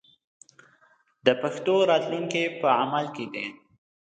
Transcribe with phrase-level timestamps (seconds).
[1.25, 3.45] د پښتو راتلونکی په عمل کې دی.